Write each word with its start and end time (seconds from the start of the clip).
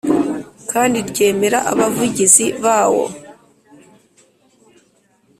kandi 0.71 0.97
ryemera 1.09 1.59
Abavugizi 1.71 2.45
bawo 2.63 3.05